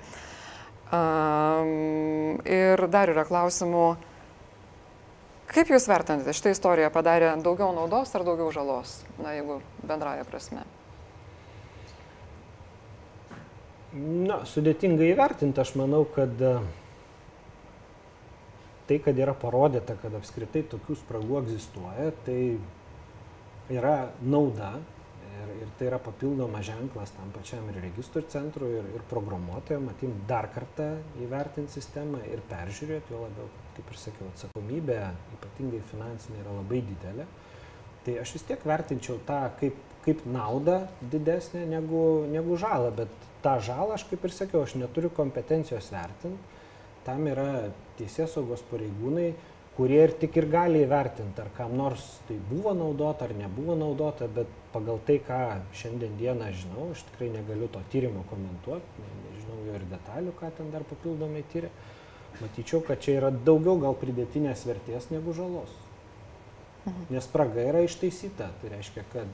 [0.93, 3.87] Um, ir dar yra klausimų.
[5.49, 10.65] Kaip Jūs vertinate, šitą istoriją padarė daugiau naudos ar daugiau žalos, na, jeigu bendraja prasme?
[13.95, 16.41] Na, sudėtinga įvertinti, aš manau, kad
[18.87, 22.39] tai, kad yra parodyta, kad apskritai tokių spragų egzistuoja, tai
[23.73, 24.75] yra nauda
[25.25, 30.13] ir, ir tai yra papildomas ženklas tam pačiam ir registrų centrui, ir, ir programuotojam, matim,
[30.29, 30.91] dar kartą
[31.23, 34.99] įvertinti sistemą ir peržiūrėti, jo labiau, kaip ir sakiau, atsakomybė,
[35.39, 37.27] ypatingai finansinė, yra labai didelė.
[38.05, 43.57] Tai aš vis tiek vertinčiau tą kaip, kaip naudą didesnę negu, negu žalą, bet tą
[43.65, 46.53] žalą, aš kaip ir sakiau, aš neturiu kompetencijos vertinti,
[47.05, 47.49] tam yra
[47.99, 49.33] teisės saugos pareigūnai,
[49.75, 54.27] kurie ir tik ir gali įvertinti, ar kam nors tai buvo naudota ar nebuvo naudota,
[54.31, 55.39] bet pagal tai, ką
[55.75, 60.51] šiandien dieną žinau, aš tikrai negaliu to tyrimo komentuoti, ne, nežinau jo ir detalių, ką
[60.59, 61.71] ten dar papildomai tyria,
[62.39, 65.75] matyčiau, kad čia yra daugiau gal pridėtinės vertės negu žalos.
[66.85, 67.05] Mhm.
[67.09, 68.51] Nes spraga yra ištaisyta.
[68.61, 69.27] Tai reiškia, kad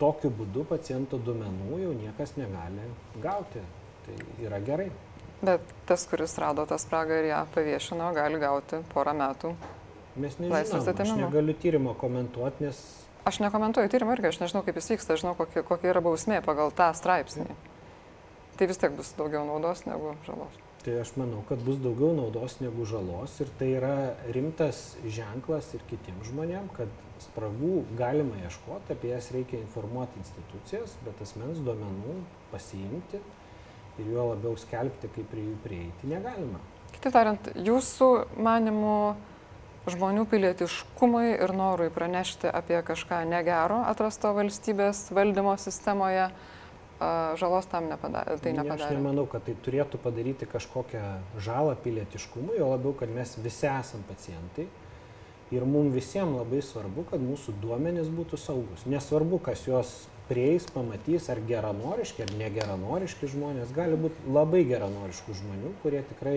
[0.00, 2.88] tokiu būdu paciento duomenų jau niekas negali
[3.22, 3.62] gauti.
[4.02, 4.88] Tai yra gerai.
[5.42, 9.54] Bet tas, kuris rado tą spragą ir ją paviešino, gali gauti porą metų.
[10.14, 10.94] Mes nežinome.
[11.02, 12.82] Aš negaliu tyrimo komentuoti, nes...
[13.26, 16.74] Aš nekomentuoju tyrimo irgi, aš nežinau, kaip jis vyksta, žinau, kokia, kokia yra bausmė pagal
[16.74, 17.48] tą straipsnį.
[18.58, 22.58] Tai vis tiek bus daugiau naudos negu žalos tai aš manau kad bus daugiau naudos
[22.60, 23.94] negu žalos ir tai yra
[24.34, 26.90] rimtas ženklas ir kitiem žmonėm kad
[27.22, 32.16] spragų galima ieškot apie jas reikia informuoti institucijas bet asmens duomenų
[32.50, 33.22] pasiimti
[33.98, 36.62] ir juo labiau skelbti kaip prie jų prieiti negalima
[36.94, 38.08] kitaip tariant jūsų
[38.40, 38.96] manymu
[39.90, 46.30] žmonių pilietiškumui ir norui pranešti apie kažką negero atrasto valstybės valdymo sistemoje
[47.40, 48.36] žalos tam nepadarė.
[48.38, 48.86] Tai nepadarė.
[48.86, 51.02] Aš nemanau, kad tai turėtų padaryti kažkokią
[51.42, 54.68] žalą pilietiškumui, jo labiau, kad mes visi esam pacientai.
[55.52, 58.86] Ir mums visiems labai svarbu, kad mūsų duomenys būtų saugus.
[58.88, 59.90] Nesvarbu, kas juos
[60.32, 63.72] prieis, pamatys, ar geranoriški, ar negeranoriški žmonės.
[63.76, 66.36] Gali būti labai geranoriškų žmonių, kurie tikrai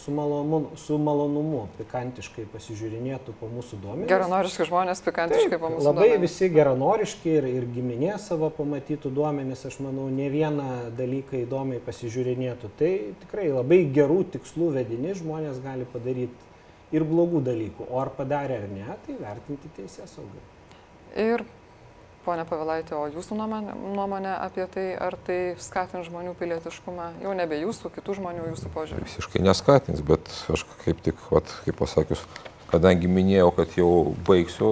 [0.00, 4.08] su, malonu, su malonumu pikantiškai pasižiūrinėtų po mūsų duomenys.
[4.10, 6.14] Geranoriški žmonės pikantiškai Taip, po mūsų labai duomenys.
[6.14, 11.82] Labai visi geranoriški ir, ir giminė savo pamatytų duomenys, aš manau, ne vieną dalyką įdomiai
[11.86, 12.72] pasižiūrinėtų.
[12.80, 12.92] Tai
[13.24, 16.48] tikrai labai gerų tikslų vedini žmonės gali padaryti
[16.96, 17.90] ir blogų dalykų.
[17.90, 20.44] O ar padarė ar ne, tai vertinti teisės saugai.
[21.18, 21.44] Ir
[22.30, 27.58] Pone Pavilaitė, o jūsų nuomonė, nuomonė apie tai, ar tai skatins žmonių pilietiškumą, jau nebe
[27.58, 29.06] jūsų, kitų žmonių jūsų požiūrį?
[29.08, 32.22] Visiškai neskatins, bet aš kaip tik, vat, kaip pasakius,
[32.70, 33.90] kadangi minėjau, kad jau
[34.28, 34.70] baigsiu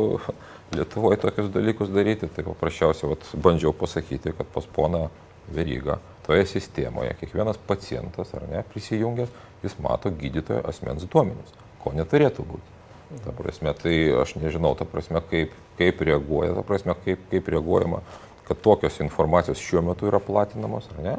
[0.77, 5.09] Lietuvoje tokius dalykus daryti, tai paprasčiausiai vat, bandžiau pasakyti, kad pas poną
[5.51, 12.45] Verygą toje sistemoje kiekvienas pacientas ar ne prisijungęs, jis mato gydytojo asmens duomenis, ko neturėtų
[12.55, 12.78] būti.
[13.09, 18.03] Ta prasme, tai aš nežinau, ta prasme, kaip, kaip reaguoja, ta prasme, kaip, kaip reaguojama,
[18.49, 21.15] kad tokios informacijos šiuo metu yra platinamos, ar ne?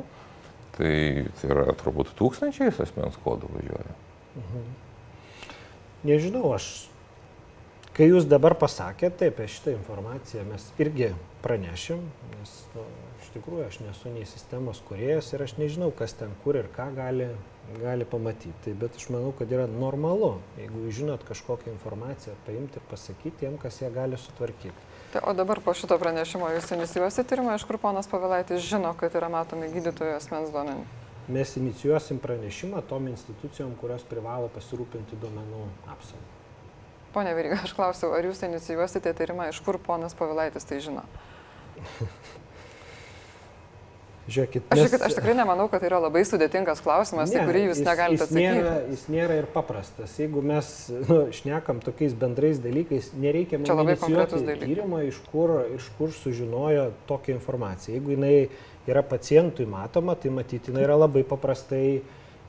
[0.78, 0.93] Tai,
[1.39, 3.97] tai yra turbūt tūkstančiais asmens kodų važiuoja.
[4.38, 4.69] Mhm.
[6.10, 6.69] Nežinau, aš,
[7.97, 11.10] kai jūs dabar pasakėte apie šitą informaciją, mes irgi
[11.43, 12.86] pranešim, nes nu,
[13.29, 16.89] iš tikrųjų aš nesu nei sistemos kuriejas ir aš nežinau, kas ten kur ir ką
[16.97, 17.29] gali
[17.77, 18.73] gali pamatyti.
[18.73, 23.57] Bet aš manau, kad yra normalu, jeigu jūs žinot kažkokią informaciją, paimti ir pasakyti tiem,
[23.61, 24.87] kas ją gali sutvarkyti.
[25.13, 29.13] Tai, o dabar po šito pranešimo jūs inicijuosite tyrimą, iš kur ponas Pavilaitis žino, kad
[29.17, 30.97] yra matomi gydytojų asmens duomenys?
[31.29, 35.63] Mes inicijuosim pranešimą tom institucijom, kurios privalo pasirūpinti duomenų
[35.93, 36.25] apsaugą.
[37.13, 41.05] Pone Vyriga, aš klausiau, ar jūs inicijuosite tyrimą, iš kur ponas Pavilaitis tai žino?
[44.30, 44.71] Žiūrėkit, mes...
[44.71, 47.80] aš, žiūrėkit, aš tikrai nemanau, kad tai yra labai sudėtingas klausimas, ne, į kurį jūs
[47.80, 48.53] jis, negalite jis atsakyti.
[48.59, 50.15] Nėra, jis nėra ir paprastas.
[50.21, 50.71] Jeigu mes
[51.09, 57.97] nu, šnekam tokiais bendrais dalykais, nereikia inicijuoti tyrimo, iš kur, iš kur sužinojo tokią informaciją.
[57.97, 58.36] Jeigu jinai
[58.89, 62.01] yra pacientui matoma, tai matyti jinai yra labai paprastai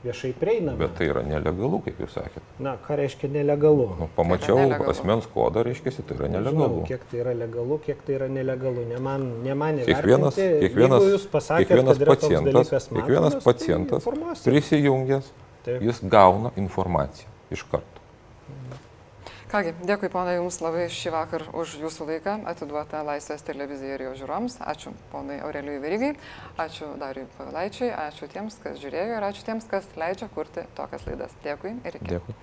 [0.03, 0.77] viešai prieinama.
[0.81, 2.41] Bet tai yra nelegalu, kaip jūs sakėte.
[2.59, 3.85] Na, ką reiškia nelegalu?
[3.99, 4.89] Nu, pamačiau nelegalu.
[4.89, 6.83] asmens kodą, reiškia, tai yra Nežinau, nelegalu.
[6.89, 8.85] kiek tai yra legalu, kiek tai yra nelegalu.
[8.89, 13.43] Ne man, ne man Kiekvienas, kiekvienas, pasakėt, kiekvienas kad yra toks pacientas, dalykas kiekvienas matomas,
[13.43, 14.45] tai pacientas informuosit.
[14.51, 15.31] prisijungęs,
[15.65, 15.81] Taip.
[15.81, 18.00] jis gauna informaciją iš karto.
[19.51, 24.13] Kągi, dėkui ponai Jums labai šį vakar už Jūsų laiką atiduotą Laisvės televizijai ir jo
[24.21, 24.55] žiūroms.
[24.63, 26.13] Ačiū ponai Aurelijui Verygai,
[26.63, 31.35] ačiū Dariui Pavilaičiui, ačiū tiems, kas žiūrėjo ir ačiū tiems, kas leidžia kurti tokias laidas.
[31.43, 32.13] Dėkui ir iki.
[32.13, 32.37] Dėkui.